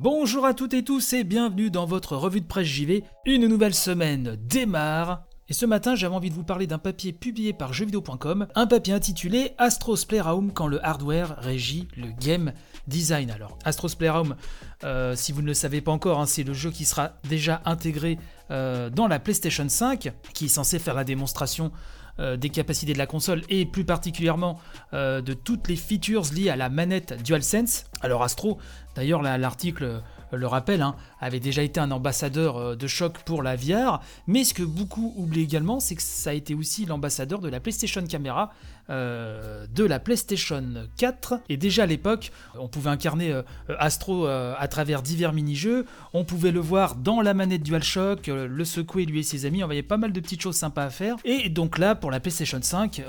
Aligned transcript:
Bonjour 0.00 0.46
à 0.46 0.54
toutes 0.54 0.74
et 0.74 0.84
tous 0.84 1.12
et 1.12 1.24
bienvenue 1.24 1.72
dans 1.72 1.84
votre 1.84 2.14
revue 2.14 2.40
de 2.40 2.46
presse 2.46 2.68
JV. 2.68 3.02
Une 3.26 3.48
nouvelle 3.48 3.74
semaine 3.74 4.38
démarre. 4.48 5.24
Et 5.48 5.52
ce 5.52 5.66
matin, 5.66 5.96
j'avais 5.96 6.14
envie 6.14 6.30
de 6.30 6.36
vous 6.36 6.44
parler 6.44 6.68
d'un 6.68 6.78
papier 6.78 7.12
publié 7.12 7.52
par 7.52 7.72
jeuxvideo.com, 7.72 8.46
un 8.54 8.66
papier 8.68 8.94
intitulé 8.94 9.54
Astros 9.58 10.04
Playroom 10.06 10.52
quand 10.52 10.68
le 10.68 10.84
hardware 10.86 11.34
régit 11.38 11.88
le 11.96 12.12
game 12.12 12.52
design. 12.86 13.32
Alors, 13.32 13.58
Astros 13.64 13.96
Playroom, 13.98 14.36
euh, 14.84 15.16
si 15.16 15.32
vous 15.32 15.42
ne 15.42 15.48
le 15.48 15.54
savez 15.54 15.80
pas 15.80 15.90
encore, 15.90 16.20
hein, 16.20 16.26
c'est 16.26 16.44
le 16.44 16.52
jeu 16.54 16.70
qui 16.70 16.84
sera 16.84 17.14
déjà 17.28 17.60
intégré 17.64 18.20
euh, 18.52 18.90
dans 18.90 19.08
la 19.08 19.18
PlayStation 19.18 19.68
5, 19.68 20.12
qui 20.32 20.44
est 20.44 20.48
censé 20.48 20.78
faire 20.78 20.94
la 20.94 21.02
démonstration 21.02 21.72
euh, 22.18 22.36
des 22.36 22.50
capacités 22.50 22.92
de 22.92 22.98
la 22.98 23.06
console 23.06 23.42
et 23.48 23.66
plus 23.66 23.84
particulièrement 23.84 24.60
de 24.92 25.32
toutes 25.34 25.68
les 25.68 25.76
features 25.76 26.24
liées 26.34 26.50
à 26.50 26.56
la 26.56 26.68
manette 26.68 27.22
DualSense. 27.22 27.84
Alors 28.00 28.22
Astro, 28.22 28.58
d'ailleurs 28.94 29.22
l'article 29.22 30.02
le 30.32 30.46
rappelle, 30.46 30.82
hein, 30.82 30.94
avait 31.20 31.40
déjà 31.40 31.62
été 31.62 31.80
un 31.80 31.90
ambassadeur 31.90 32.76
de 32.76 32.86
choc 32.86 33.18
pour 33.24 33.42
la 33.42 33.56
VR, 33.56 34.00
mais 34.26 34.44
ce 34.44 34.54
que 34.54 34.62
beaucoup 34.62 35.14
oublient 35.16 35.42
également, 35.42 35.80
c'est 35.80 35.94
que 35.94 36.02
ça 36.02 36.30
a 36.30 36.32
été 36.32 36.54
aussi 36.54 36.86
l'ambassadeur 36.86 37.40
de 37.40 37.48
la 37.48 37.60
PlayStation 37.60 38.04
Camera, 38.06 38.52
de 38.88 39.84
la 39.84 39.98
PlayStation 39.98 40.64
4, 40.96 41.40
et 41.48 41.56
déjà 41.56 41.82
à 41.82 41.86
l'époque, 41.86 42.32
on 42.58 42.68
pouvait 42.68 42.90
incarner 42.90 43.38
Astro 43.78 44.26
à 44.26 44.68
travers 44.68 45.02
divers 45.02 45.32
mini-jeux, 45.32 45.86
on 46.14 46.24
pouvait 46.24 46.52
le 46.52 46.60
voir 46.60 46.96
dans 46.96 47.20
la 47.20 47.34
manette 47.34 47.62
DualShock, 47.62 48.28
le 48.28 48.64
secouer 48.64 49.04
lui 49.04 49.20
et 49.20 49.22
ses 49.22 49.44
amis, 49.46 49.62
on 49.62 49.66
voyait 49.66 49.82
pas 49.82 49.98
mal 49.98 50.12
de 50.12 50.20
petites 50.20 50.40
choses 50.40 50.56
sympas 50.56 50.84
à 50.84 50.90
faire, 50.90 51.16
et 51.24 51.48
donc 51.48 51.78
là, 51.78 51.94
pour 51.94 52.10
la 52.10 52.20
PlayStation 52.20 52.60
5, 52.60 53.02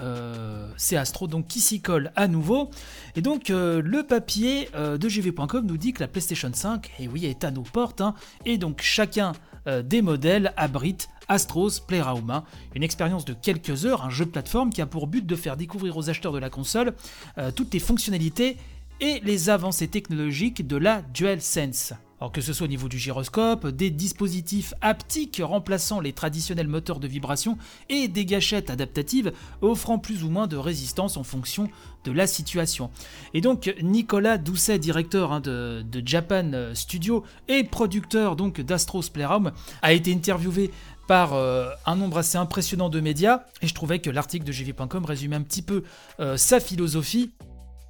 c'est 0.77 0.97
Astro 0.97 1.27
donc 1.27 1.47
qui 1.47 1.59
s'y 1.61 1.81
colle 1.81 2.11
à 2.15 2.27
nouveau, 2.27 2.69
et 3.15 3.21
donc 3.21 3.49
le 3.49 4.01
papier 4.03 4.69
de 4.75 5.07
GV.com 5.09 5.65
nous 5.65 5.77
dit 5.77 5.93
que 5.93 6.01
la 6.01 6.07
PlayStation 6.07 6.51
5, 6.53 6.91
et 6.99 7.07
oui, 7.07 7.25
est 7.25 7.43
à 7.43 7.51
nos 7.51 7.63
portes, 7.63 8.01
hein, 8.01 8.15
et 8.45 8.57
donc 8.57 8.81
chacun 8.81 9.31
des 9.83 10.01
modèles 10.01 10.53
abrite 10.57 11.09
Astros 11.29 11.79
Playroom, 11.87 12.41
une 12.75 12.83
expérience 12.83 13.23
de 13.23 13.33
quelques 13.33 13.85
heures, 13.85 14.03
un 14.03 14.09
jeu 14.09 14.25
de 14.25 14.31
plateforme 14.31 14.71
qui 14.71 14.81
a 14.81 14.85
pour 14.85 15.07
but 15.07 15.25
de 15.25 15.35
faire 15.35 15.55
découvrir 15.55 15.95
aux 15.95 16.09
acheteurs 16.09 16.33
de 16.33 16.39
la 16.39 16.49
console 16.49 16.93
toutes 17.55 17.73
les 17.73 17.79
fonctionnalités 17.79 18.57
et 19.01 19.21
les 19.23 19.49
avancées 19.49 19.87
technologiques 19.87 20.67
de 20.67 20.77
la 20.77 21.01
DualSense. 21.01 21.93
Alors 22.21 22.33
que 22.33 22.41
ce 22.41 22.51
soit 22.51 22.65
au 22.65 22.69
niveau 22.69 22.89
du 22.89 22.99
gyroscope, 22.99 23.67
des 23.67 23.89
dispositifs 23.89 24.73
haptiques 24.81 25.41
remplaçant 25.41 26.01
les 26.01 26.11
traditionnels 26.11 26.67
moteurs 26.67 26.99
de 26.99 27.07
vibration 27.07 27.57
et 27.87 28.09
des 28.09 28.25
gâchettes 28.25 28.69
adaptatives 28.69 29.31
offrant 29.61 29.99
plus 29.99 30.25
ou 30.25 30.29
moins 30.29 30.45
de 30.45 30.57
résistance 30.57 31.15
en 31.15 31.23
fonction 31.23 31.69
de 32.03 32.11
la 32.11 32.27
situation. 32.27 32.91
Et 33.33 33.39
donc 33.39 33.73
Nicolas 33.81 34.37
Doucet, 34.37 34.79
directeur 34.79 35.31
hein, 35.31 35.39
de, 35.39 35.85
Japan 36.05 36.51
Studio 36.73 37.23
et 37.47 37.63
producteur 37.63 38.35
donc 38.35 38.59
d'Astros 38.59 39.09
Playroom, 39.13 39.53
a 39.81 39.93
été 39.93 40.13
interviewé 40.13 40.71
par 41.09 41.33
euh, 41.33 41.71
un 41.87 41.95
nombre 41.95 42.19
assez 42.19 42.37
impressionnant 42.37 42.87
de 42.87 42.99
médias 42.99 43.41
et 43.63 43.67
je 43.67 43.73
trouvais 43.73 43.97
que 43.97 44.11
l'article 44.11 44.45
de 44.45 44.51
gv.com 44.51 45.05
résumait 45.05 45.37
un 45.37 45.41
petit 45.41 45.63
peu 45.63 45.81
euh, 46.19 46.37
sa 46.37 46.59
philosophie 46.59 47.31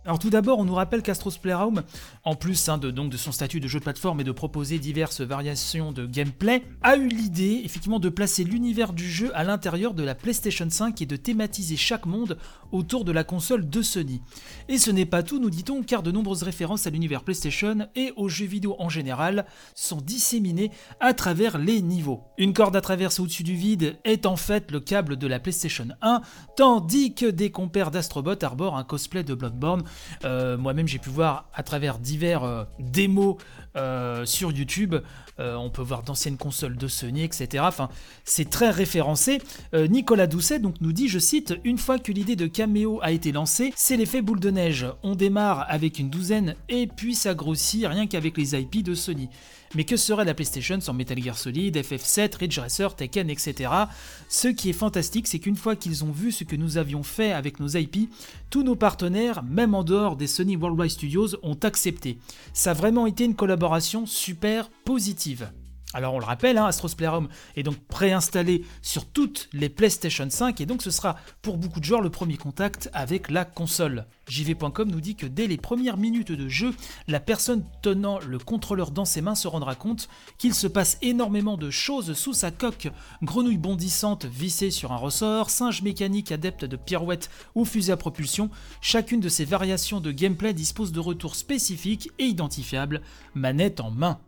alors 0.10 0.18
tout 0.18 0.32
d'abord, 0.32 0.58
on 0.58 0.66
nous 0.66 0.74
rappelle 0.74 1.04
qu'Astros 1.04 1.38
Playroom, 1.40 1.84
en 2.24 2.34
plus 2.34 2.68
hein, 2.68 2.80
de, 2.80 2.90
donc 2.90 3.12
de 3.12 3.18
son 3.18 3.32
statut 3.32 3.60
de 3.60 3.68
jeu 3.68 3.78
de 3.78 3.84
plateforme 3.84 4.22
et 4.22 4.24
de 4.24 4.32
proposer 4.32 4.80
diverses 4.80 5.22
variations 5.22 5.92
de 5.92 6.08
gameplay, 6.08 6.64
a 6.82 6.96
eu 6.96 7.08
l'idée 7.08 7.62
effectivement 7.64 8.00
de 8.00 8.10
placer 8.10 8.44
l'univers 8.44 8.94
du 8.94 9.08
jeu 9.08 9.30
à 9.36 9.44
l'intérieur 9.44 9.94
de 9.94 10.02
la 10.02 10.16
PlayStation 10.16 10.68
5 10.68 11.00
et 11.04 11.06
de 11.06 11.16
thématiser 11.16 11.78
chaque 11.78 12.08
monde 12.08 12.40
autour 12.72 13.06
de 13.06 13.12
la 13.12 13.24
console 13.24 13.70
de 13.70 13.84
Sony. 13.84 14.20
Et 14.68 14.80
ce 14.80 14.90
n'est 14.90 15.06
pas 15.06 15.22
tout, 15.22 15.38
nous 15.38 15.52
dit-on, 15.52 15.84
car 15.84 16.02
de 16.02 16.10
nombreuses 16.10 16.42
références 16.42 16.88
à 16.88 16.90
l'univers 16.90 17.24
PlayStation 17.24 17.88
et 17.96 18.12
aux 18.16 18.30
jeux 18.30 18.48
vidéo 18.48 18.76
en 18.80 18.90
général 18.90 19.46
sont 19.76 20.02
disséminées 20.02 20.72
à 21.00 21.14
travers 21.14 21.60
les 21.60 21.84
niveaux. 21.84 22.24
Une 22.40 22.54
corde 22.54 22.76
à 22.76 22.82
traverser 22.82 23.22
au-dessus 23.22 23.44
du 23.44 23.54
vide 23.54 24.00
est 24.06 24.26
en 24.26 24.38
fait 24.38 24.72
le 24.72 24.80
câble 24.80 25.18
de 25.18 25.28
la 25.28 25.40
PlayStation 25.40 25.90
1, 26.02 26.22
tandis 26.58 27.14
que 27.14 27.28
des 27.28 27.52
compères 27.52 27.92
d'Astrobot 27.92 28.44
arborent 28.44 28.76
un 28.76 28.84
cosplay 28.84 29.24
de 29.24 29.36
Bloodborne 29.36 29.84
euh, 30.26 30.58
moi-même, 30.58 30.88
j'ai 30.88 31.00
pu 31.00 31.10
voir 31.10 31.50
à 31.54 31.64
travers 31.64 32.00
divers 32.00 32.44
euh, 32.44 32.64
démos 32.80 33.38
euh, 33.76 34.26
sur 34.26 34.52
YouTube. 34.52 34.96
on 35.38 35.70
peut 35.70 35.82
voir 35.82 36.04
d'anciennes 36.04 36.36
consoles 36.36 36.76
de 36.76 36.88
Sony, 36.90 37.24
etc. 37.24 37.64
Enfin, 37.66 37.88
c'est 38.26 38.50
très 38.50 38.72
référencé. 38.72 39.42
Nicolas 39.74 40.28
Doucet 40.28 40.60
donc 40.60 40.76
nous 40.82 40.92
dit, 40.92 41.08
je 41.08 41.18
cite, 41.18 41.56
une 41.64 41.78
fois 41.78 41.98
que 41.98 42.12
l'idée 42.12 42.36
de 42.36 42.46
caméo 42.46 43.00
a 43.02 43.12
été 43.12 43.32
lancée, 43.32 43.72
c'est 43.78 43.96
l'effet 43.96 44.22
boule 44.22 44.42
de 44.42 44.50
neige. 44.50 44.86
On 45.02 45.16
démarre 45.16 45.66
avec 45.70 45.98
une 45.98 46.10
douzaine 46.10 46.56
et 46.68 46.88
puis 46.88 47.16
ça 47.16 47.36
grossit 47.36 47.88
rien 47.88 48.06
qu'avec 48.06 48.38
les 48.38 48.54
IP 48.54 48.84
de 48.84 48.94
Sony. 48.96 49.30
Mais 49.76 49.84
que 49.84 49.98
serait 49.98 50.26
la 50.26 50.34
PlayStation 50.34 50.80
sans 50.82 50.94
Metal 50.94 51.22
Gear 51.22 51.38
Solid, 51.38 51.78
FF7, 51.78 52.38
Ridge 52.38 52.60
Racer, 52.60 52.96
Tekken, 52.96 53.30
etc. 53.30 53.72
Ce 54.28 54.48
qui 54.48 54.70
est 54.70 54.74
fantastique, 54.74 55.28
c'est 55.28 55.40
qu'une 55.40 55.56
fois 55.56 55.76
qu'ils 55.76 56.04
ont 56.04 56.12
vu 56.12 56.32
ce 56.32 56.44
que 56.44 56.56
nous 56.56 56.78
avions 56.78 57.04
fait 57.04 57.32
avec 57.32 57.60
nos 57.60 57.68
IP, 57.68 58.10
tous 58.50 58.64
nos 58.64 58.76
partenaires, 58.76 59.44
même 59.44 59.76
en 59.76 59.84
dehors 59.84 60.16
des 60.16 60.28
Sony 60.28 60.56
Worldwide 60.56 60.92
Studios, 60.92 61.36
ont 61.44 61.60
accepté. 61.64 62.18
Ça 62.54 62.72
a 62.72 62.74
vraiment 62.74 63.06
été 63.06 63.24
une 63.24 63.36
collaboration 63.36 64.06
super 64.06 64.70
positive. 64.86 65.52
Alors 65.96 66.14
on 66.14 66.20
le 66.20 66.26
rappelle, 66.26 66.60
hein, 66.60 66.66
Astros 66.66 66.94
Playroom 66.96 67.30
est 67.56 67.64
donc 67.64 67.80
préinstallé 67.88 68.64
sur 68.84 69.06
toutes 69.08 69.50
les 69.54 69.70
PlayStation 69.70 70.30
5 70.30 70.62
et 70.62 70.68
donc 70.68 70.84
ce 70.84 70.92
sera 70.92 71.16
pour 71.42 71.58
beaucoup 71.58 71.80
de 71.80 71.86
joueurs 71.86 72.02
le 72.02 72.12
premier 72.12 72.38
contact 72.38 72.92
avec 72.94 73.32
la 73.32 73.44
console. 73.44 74.06
JV.com 74.28 74.88
nous 74.88 75.02
dit 75.02 75.16
que 75.16 75.26
dès 75.26 75.48
les 75.48 75.58
premières 75.58 75.98
minutes 75.98 76.32
de 76.32 76.48
jeu, 76.48 76.76
la 77.08 77.20
personne 77.20 77.66
tenant 77.82 78.20
le 78.20 78.38
contrôleur 78.38 78.92
dans 78.92 79.06
ses 79.06 79.22
mains 79.22 79.34
se 79.34 79.48
rendra 79.48 79.74
compte 79.74 80.10
qu'il 80.38 80.54
se 80.54 80.68
passe 80.68 81.00
énormément 81.02 81.58
de 81.58 81.72
choses 81.72 82.14
sous 82.14 82.34
sa 82.34 82.52
coque. 82.52 82.90
Grenouille 83.24 83.58
bondissante 83.58 84.26
vissée 84.26 84.70
sur 84.70 84.92
un 84.92 84.98
ressort, 84.98 85.50
singe 85.50 85.82
mécanique 85.82 86.32
adepte 86.32 86.66
de 86.66 86.76
pirouettes 86.76 87.32
ou 87.56 87.66
fusée 87.66 87.94
à 87.94 87.98
propulsion, 87.98 88.52
chacune 88.80 89.22
de 89.22 89.30
ces 89.30 89.46
variations 89.46 90.02
de 90.02 90.12
gameplay 90.12 90.54
dispose 90.54 90.92
de 90.92 91.00
retours 91.00 91.36
spécifiques 91.36 92.12
et 92.20 92.26
identifiables, 92.26 93.02
manette 93.34 93.80
en 93.80 93.90
main. 93.90 94.20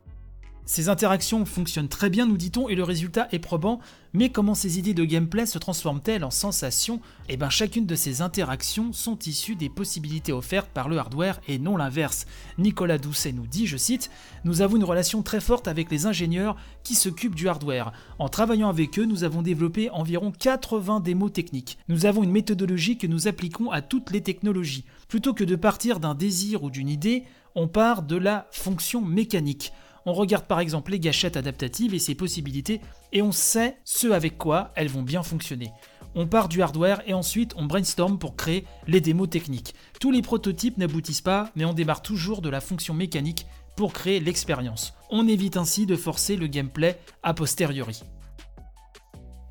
Ces 0.66 0.90
interactions 0.90 1.46
fonctionnent 1.46 1.88
très 1.88 2.10
bien, 2.10 2.26
nous 2.26 2.38
dit-on, 2.38 2.70
et 2.70 2.76
le 2.76 2.84
résultat 2.84 3.28
est 3.32 3.40
probant, 3.40 3.80
mais 4.14 4.30
comment 4.30 4.56
ces 4.56 4.78
idées 4.78 4.94
de 4.94 5.04
gameplay 5.04 5.46
se 5.46 5.58
transforment-elles 5.58 6.24
en 6.24 6.32
sensations? 6.32 7.02
Eh 7.30 7.38
bien, 7.38 7.50
chacune 7.50 7.86
de 7.86 7.96
ces 7.96 8.22
interactions 8.22 8.94
sont 8.94 9.18
issues 9.20 9.56
des 9.56 9.70
possibilités 9.70 10.32
offertes 10.32 10.70
par 10.70 10.88
le 10.88 10.98
hardware 10.98 11.42
et 11.48 11.60
non 11.60 11.78
l'inverse. 11.78 12.26
Nicolas 12.58 13.00
Doucet 13.00 13.32
nous 13.32 13.48
dit, 13.48 13.68
je 13.68 13.78
cite, 13.78 14.12
Nous 14.44 14.62
avons 14.62 14.78
une 14.78 14.84
relation 14.84 15.24
très 15.24 15.42
forte 15.42 15.68
avec 15.68 15.90
les 15.90 16.06
ingénieurs 16.06 16.56
qui 16.84 16.96
s'occupent 16.96 17.36
du 17.36 17.50
hardware. 17.50 17.92
En 18.20 18.30
travaillant 18.30 18.70
avec 18.70 19.00
eux, 19.00 19.06
nous 19.06 19.24
avons 19.24 19.42
développé 19.42 19.90
environ 19.90 20.32
80 20.32 21.00
démos 21.00 21.34
techniques. 21.34 21.80
Nous 21.88 22.06
avons 22.06 22.24
une 22.24 22.32
méthodologie 22.32 22.98
que 22.98 23.08
nous 23.08 23.28
appliquons 23.28 23.72
à 23.72 23.82
toutes 23.82 24.12
les 24.12 24.22
technologies. 24.22 24.86
Plutôt 25.08 25.34
que 25.34 25.44
de 25.44 25.56
partir 25.56 26.00
d'un 26.00 26.16
désir 26.16 26.64
ou 26.64 26.70
d'une 26.70 26.90
idée, 26.90 27.24
on 27.56 27.68
part 27.68 28.04
de 28.04 28.16
la 28.16 28.48
fonction 28.52 29.02
mécanique. 29.02 29.74
On 30.06 30.14
regarde 30.14 30.46
par 30.46 30.60
exemple 30.60 30.92
les 30.92 31.00
gâchettes 31.00 31.38
adaptatives 31.38 31.94
et 31.94 32.00
ses 32.00 32.16
possibilités 32.16 32.82
et 33.12 33.22
on 33.22 33.32
sait 33.32 33.78
ce 33.84 34.08
avec 34.08 34.38
quoi 34.38 34.72
elles 34.76 34.90
vont 34.90 35.04
bien 35.04 35.24
fonctionner. 35.24 35.72
On 36.16 36.28
part 36.28 36.50
du 36.50 36.62
hardware 36.62 37.02
et 37.06 37.14
ensuite 37.14 37.54
on 37.56 37.66
brainstorm 37.66 38.20
pour 38.20 38.36
créer 38.36 38.66
les 38.88 39.00
démos 39.00 39.30
techniques. 39.30 39.76
Tous 40.00 40.12
les 40.12 40.22
prototypes 40.22 40.78
n'aboutissent 40.78 41.22
pas, 41.22 41.50
mais 41.56 41.66
on 41.66 41.74
démarre 41.74 42.02
toujours 42.02 42.42
de 42.42 42.50
la 42.50 42.60
fonction 42.60 42.94
mécanique 42.94 43.46
pour 43.76 43.94
créer 43.94 44.20
l'expérience. 44.20 44.94
On 45.10 45.28
évite 45.28 45.56
ainsi 45.56 45.86
de 45.86 45.96
forcer 45.96 46.36
le 46.36 46.48
gameplay 46.48 47.00
a 47.24 47.34
posteriori. 47.34 48.04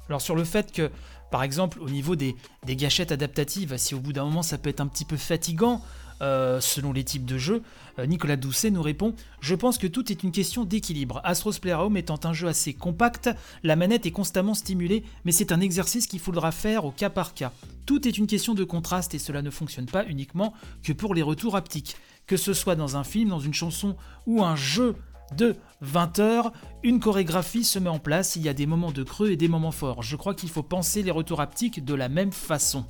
Alors 0.09 0.21
sur 0.21 0.35
le 0.35 0.45
fait 0.45 0.73
que, 0.73 0.91
par 1.31 1.43
exemple, 1.43 1.81
au 1.81 1.89
niveau 1.89 2.17
des, 2.17 2.35
gâchettes 2.67 3.13
adaptatives, 3.13 3.77
si 3.77 3.95
au 3.95 4.01
bout 4.01 4.13
d'un 4.13 4.25
moment 4.25 4.43
ça 4.43 4.59
peut 4.59 4.69
être 4.69 4.81
un 4.81 4.89
petit 4.89 5.05
peu 5.05 5.17
fatigant, 5.17 5.81
euh, 6.23 6.61
selon 6.61 6.93
les 6.93 7.05
types 7.05 7.25
de 7.25 7.39
jeux, 7.39 7.63
euh, 7.99 8.07
Nicolas 8.07 8.37
Doucet 8.37 8.71
nous 8.71 8.83
répond 8.83 9.15
Je 9.41 9.55
pense 9.55 9.79
que 9.79 9.87
tout 9.87 10.11
est 10.11 10.23
une 10.23 10.33
question 10.33 10.65
d'équilibre. 10.65 11.21
Astros 11.25 11.59
Playroom 11.61 11.97
étant 11.97 12.21
un 12.25 12.33
jeu 12.33 12.49
assez 12.49 12.75
compact, 12.75 13.31
la 13.63 13.77
manette 13.77 14.07
est 14.07 14.11
constamment 14.11 14.55
stimulée, 14.55 15.05
mais 15.25 15.33
c'est 15.33 15.53
un 15.53 15.61
exercice 15.61 16.07
qu'il 16.07 16.21
faudra 16.21 16.53
faire 16.53 16.85
au 16.85 16.91
cas 16.91 17.11
par 17.11 17.35
cas. 17.35 17.53
Tout 17.87 18.07
est 18.07 18.19
une 18.19 18.27
question 18.27 18.55
de 18.55 18.65
contraste 18.65 19.15
et 19.15 19.19
cela 19.19 19.43
ne 19.43 19.51
fonctionne 19.51 19.87
pas 19.87 20.05
uniquement 20.07 20.53
que 20.83 20.93
pour 20.93 21.15
les 21.15 21.23
retours 21.23 21.57
haptiques. 21.57 21.97
Que 22.27 22.37
ce 22.37 22.55
soit 22.55 22.77
dans 22.77 22.97
un 22.97 23.05
film, 23.05 23.31
dans 23.31 23.41
une 23.41 23.55
chanson 23.55 23.97
ou 24.27 24.45
un 24.45 24.57
jeu 24.57 24.95
de 25.37 25.57
20 25.81 26.19
heures, 26.19 26.53
une 26.83 27.01
chorégraphie 27.01 27.65
se 27.65 27.79
met 27.79 27.89
en 27.89 27.99
place, 27.99 28.37
il 28.37 28.43
y 28.43 28.49
a 28.49 28.55
des 28.55 28.67
moments 28.67 28.93
de 28.93 29.03
creux 29.03 29.31
et 29.31 29.37
des 29.37 29.49
moments 29.49 29.71
forts. 29.71 30.03
Je 30.03 30.17
crois 30.17 30.35
qu'il 30.35 30.51
faut 30.51 30.63
penser 30.63 31.03
les 31.03 31.11
retours 31.11 31.41
haptiques 31.41 31.85
de 31.85 31.95
la 31.95 32.09
même 32.09 32.33
façon. 32.33 32.85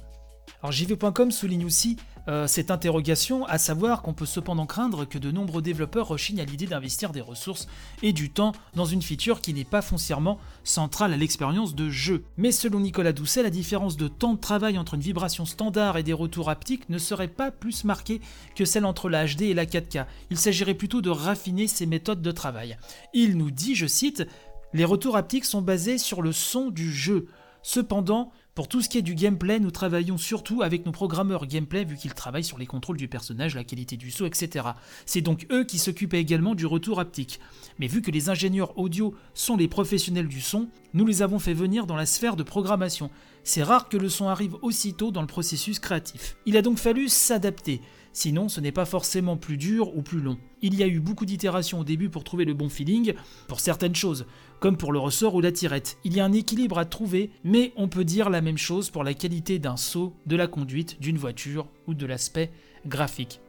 Alors 0.62 0.72
JV.com 0.72 1.30
souligne 1.30 1.64
aussi 1.64 1.96
euh, 2.28 2.46
cette 2.46 2.70
interrogation, 2.70 3.46
à 3.46 3.58
savoir 3.58 4.02
qu'on 4.02 4.12
peut 4.12 4.26
cependant 4.26 4.66
craindre 4.66 5.04
que 5.04 5.18
de 5.18 5.30
nombreux 5.30 5.62
développeurs 5.62 6.06
rechignent 6.06 6.40
à 6.40 6.44
l'idée 6.44 6.66
d'investir 6.66 7.12
des 7.12 7.20
ressources 7.20 7.66
et 8.02 8.12
du 8.12 8.30
temps 8.30 8.52
dans 8.74 8.84
une 8.84 9.02
feature 9.02 9.40
qui 9.40 9.54
n'est 9.54 9.64
pas 9.64 9.82
foncièrement 9.82 10.38
centrale 10.62 11.12
à 11.12 11.16
l'expérience 11.16 11.74
de 11.74 11.88
jeu. 11.88 12.24
Mais 12.36 12.52
selon 12.52 12.80
Nicolas 12.80 13.12
Doucet, 13.12 13.42
la 13.42 13.50
différence 13.50 13.96
de 13.96 14.08
temps 14.08 14.34
de 14.34 14.40
travail 14.40 14.78
entre 14.78 14.94
une 14.94 15.00
vibration 15.00 15.44
standard 15.44 15.96
et 15.96 16.02
des 16.02 16.12
retours 16.12 16.50
haptiques 16.50 16.88
ne 16.88 16.98
serait 16.98 17.28
pas 17.28 17.50
plus 17.50 17.84
marquée 17.84 18.20
que 18.54 18.64
celle 18.64 18.84
entre 18.84 19.08
la 19.08 19.26
HD 19.26 19.42
et 19.42 19.54
la 19.54 19.66
4K. 19.66 20.06
Il 20.30 20.38
s'agirait 20.38 20.74
plutôt 20.74 21.00
de 21.00 21.10
raffiner 21.10 21.66
ces 21.68 21.86
méthodes 21.86 22.22
de 22.22 22.30
travail. 22.32 22.76
Il 23.14 23.38
nous 23.38 23.50
dit, 23.50 23.74
je 23.74 23.86
cite, 23.86 24.26
les 24.72 24.84
retours 24.84 25.16
haptiques 25.16 25.44
sont 25.44 25.62
basés 25.62 25.98
sur 25.98 26.22
le 26.22 26.32
son 26.32 26.70
du 26.70 26.92
jeu. 26.92 27.26
Cependant, 27.62 28.32
pour 28.54 28.68
tout 28.68 28.80
ce 28.80 28.88
qui 28.88 28.98
est 28.98 29.02
du 29.02 29.14
gameplay, 29.14 29.60
nous 29.60 29.70
travaillons 29.70 30.18
surtout 30.18 30.62
avec 30.62 30.84
nos 30.84 30.92
programmeurs 30.92 31.46
gameplay 31.46 31.84
vu 31.84 31.96
qu'ils 31.96 32.14
travaillent 32.14 32.44
sur 32.44 32.58
les 32.58 32.66
contrôles 32.66 32.96
du 32.96 33.08
personnage, 33.08 33.54
la 33.54 33.64
qualité 33.64 33.96
du 33.96 34.10
saut, 34.10 34.26
etc. 34.26 34.68
C'est 35.06 35.20
donc 35.20 35.46
eux 35.52 35.64
qui 35.64 35.78
s'occupent 35.78 36.14
également 36.14 36.54
du 36.54 36.66
retour 36.66 37.00
haptique. 37.00 37.40
Mais 37.78 37.86
vu 37.86 38.02
que 38.02 38.10
les 38.10 38.28
ingénieurs 38.28 38.78
audio 38.78 39.14
sont 39.34 39.56
les 39.56 39.68
professionnels 39.68 40.28
du 40.28 40.40
son, 40.40 40.68
nous 40.94 41.06
les 41.06 41.22
avons 41.22 41.38
fait 41.38 41.54
venir 41.54 41.86
dans 41.86 41.96
la 41.96 42.06
sphère 42.06 42.36
de 42.36 42.42
programmation. 42.42 43.10
C'est 43.44 43.62
rare 43.62 43.88
que 43.88 43.96
le 43.96 44.08
son 44.08 44.28
arrive 44.28 44.56
aussitôt 44.62 45.10
dans 45.10 45.22
le 45.22 45.26
processus 45.26 45.78
créatif. 45.78 46.36
Il 46.46 46.56
a 46.56 46.62
donc 46.62 46.78
fallu 46.78 47.08
s'adapter. 47.08 47.80
Sinon, 48.12 48.48
ce 48.48 48.60
n'est 48.60 48.72
pas 48.72 48.84
forcément 48.84 49.36
plus 49.36 49.56
dur 49.56 49.96
ou 49.96 50.02
plus 50.02 50.20
long. 50.20 50.36
Il 50.62 50.74
y 50.74 50.82
a 50.82 50.86
eu 50.86 51.00
beaucoup 51.00 51.26
d'itérations 51.26 51.80
au 51.80 51.84
début 51.84 52.10
pour 52.10 52.24
trouver 52.24 52.44
le 52.44 52.54
bon 52.54 52.68
feeling 52.68 53.14
pour 53.46 53.60
certaines 53.60 53.94
choses, 53.94 54.26
comme 54.58 54.76
pour 54.76 54.92
le 54.92 54.98
ressort 54.98 55.34
ou 55.34 55.40
la 55.40 55.52
tirette. 55.52 55.98
Il 56.04 56.14
y 56.14 56.20
a 56.20 56.24
un 56.24 56.32
équilibre 56.32 56.78
à 56.78 56.84
trouver, 56.84 57.30
mais 57.44 57.72
on 57.76 57.88
peut 57.88 58.04
dire 58.04 58.28
la 58.28 58.40
même 58.40 58.58
chose 58.58 58.90
pour 58.90 59.04
la 59.04 59.14
qualité 59.14 59.58
d'un 59.58 59.76
saut, 59.76 60.14
de 60.26 60.36
la 60.36 60.48
conduite, 60.48 61.00
d'une 61.00 61.18
voiture 61.18 61.68
ou 61.86 61.94
de 61.94 62.06
l'aspect 62.06 62.50
graphique. 62.84 63.40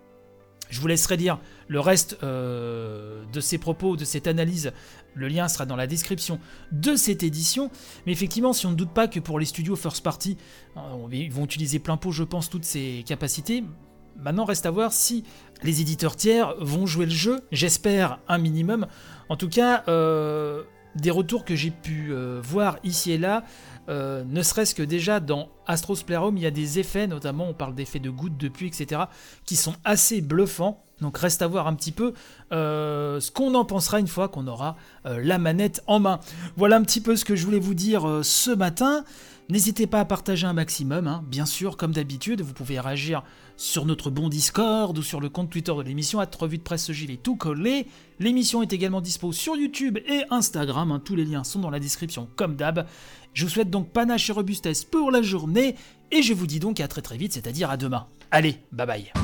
Je 0.69 0.79
vous 0.79 0.87
laisserai 0.87 1.17
lire 1.17 1.39
le 1.67 1.81
reste 1.81 2.17
euh, 2.23 3.23
de 3.33 3.39
ces 3.41 3.57
propos, 3.57 3.97
de 3.97 4.05
cette 4.05 4.25
analyse. 4.25 4.71
Le 5.15 5.27
lien 5.27 5.49
sera 5.49 5.65
dans 5.65 5.75
la 5.75 5.85
description 5.85 6.39
de 6.71 6.95
cette 6.95 7.23
édition. 7.23 7.69
Mais 8.05 8.13
effectivement, 8.13 8.53
si 8.53 8.65
on 8.67 8.71
ne 8.71 8.75
doute 8.75 8.93
pas 8.93 9.09
que 9.09 9.19
pour 9.19 9.37
les 9.37 9.45
studios 9.45 9.75
first 9.75 10.01
party, 10.01 10.37
euh, 10.77 10.81
ils 11.11 11.31
vont 11.31 11.43
utiliser 11.43 11.79
plein 11.79 11.97
pot, 11.97 12.11
je 12.11 12.23
pense, 12.23 12.49
toutes 12.49 12.63
ces 12.63 13.03
capacités, 13.05 13.65
Maintenant, 14.17 14.45
reste 14.45 14.65
à 14.65 14.71
voir 14.71 14.93
si 14.93 15.23
les 15.63 15.81
éditeurs 15.81 16.15
tiers 16.15 16.55
vont 16.59 16.85
jouer 16.85 17.05
le 17.05 17.11
jeu. 17.11 17.41
J'espère 17.51 18.19
un 18.27 18.37
minimum. 18.37 18.87
En 19.29 19.35
tout 19.35 19.49
cas, 19.49 19.83
euh, 19.87 20.63
des 20.95 21.11
retours 21.11 21.45
que 21.45 21.55
j'ai 21.55 21.71
pu 21.71 22.09
euh, 22.11 22.39
voir 22.43 22.77
ici 22.83 23.11
et 23.11 23.17
là, 23.17 23.43
euh, 23.89 24.23
ne 24.25 24.41
serait-ce 24.41 24.75
que 24.75 24.83
déjà 24.83 25.19
dans 25.19 25.49
Astro's 25.71 26.03
Playroom, 26.03 26.37
il 26.37 26.43
y 26.43 26.45
a 26.45 26.51
des 26.51 26.79
effets, 26.79 27.07
notamment 27.07 27.47
on 27.49 27.53
parle 27.53 27.75
d'effets 27.75 27.99
de 27.99 28.09
gouttes 28.09 28.37
de 28.37 28.49
pluie, 28.49 28.67
etc., 28.67 29.01
qui 29.45 29.55
sont 29.55 29.75
assez 29.83 30.21
bluffants. 30.21 30.83
Donc 31.01 31.17
reste 31.17 31.41
à 31.41 31.47
voir 31.47 31.67
un 31.67 31.73
petit 31.73 31.91
peu 31.91 32.13
ce 32.51 33.31
qu'on 33.31 33.55
en 33.55 33.65
pensera 33.65 33.99
une 33.99 34.07
fois 34.07 34.27
qu'on 34.27 34.45
aura 34.45 34.75
la 35.03 35.39
manette 35.39 35.81
en 35.87 35.99
main. 35.99 36.19
Voilà 36.57 36.75
un 36.75 36.83
petit 36.83 37.01
peu 37.01 37.15
ce 37.15 37.25
que 37.25 37.35
je 37.35 37.43
voulais 37.43 37.59
vous 37.59 37.73
dire 37.73 38.19
ce 38.21 38.51
matin. 38.51 39.03
N'hésitez 39.49 39.85
pas 39.85 39.99
à 39.99 40.05
partager 40.05 40.47
un 40.47 40.53
maximum, 40.53 41.07
hein. 41.07 41.25
bien 41.27 41.45
sûr, 41.45 41.75
comme 41.75 41.91
d'habitude, 41.91 42.39
vous 42.39 42.53
pouvez 42.53 42.79
réagir 42.79 43.21
sur 43.57 43.85
notre 43.85 44.09
bon 44.09 44.29
Discord 44.29 44.97
ou 44.97 45.03
sur 45.03 45.19
le 45.19 45.27
compte 45.27 45.49
Twitter 45.49 45.73
de 45.75 45.81
l'émission, 45.81 46.21
à 46.21 46.27
revue 46.39 46.57
de 46.57 46.63
presse 46.63 46.89
gilet 46.93 47.17
tout 47.17 47.35
collé. 47.35 47.85
L'émission 48.19 48.61
est 48.61 48.71
également 48.71 49.01
dispo 49.01 49.33
sur 49.33 49.57
YouTube 49.57 49.97
et 50.07 50.23
Instagram, 50.29 50.93
hein. 50.93 51.01
tous 51.03 51.17
les 51.17 51.25
liens 51.25 51.43
sont 51.43 51.59
dans 51.59 51.69
la 51.69 51.79
description 51.79 52.29
comme 52.37 52.55
d'hab. 52.55 52.85
Je 53.33 53.45
vous 53.45 53.51
souhaite 53.51 53.69
donc 53.69 53.89
panache 53.89 54.29
et 54.29 54.33
robustesse 54.33 54.83
pour 54.83 55.11
la 55.11 55.21
journée, 55.21 55.75
et 56.11 56.21
je 56.21 56.33
vous 56.33 56.47
dis 56.47 56.59
donc 56.59 56.79
à 56.79 56.87
très 56.87 57.01
très 57.01 57.17
vite, 57.17 57.33
c'est-à-dire 57.33 57.69
à 57.69 57.77
demain. 57.77 58.07
Allez, 58.31 58.57
bye 58.71 58.87
bye 58.87 59.20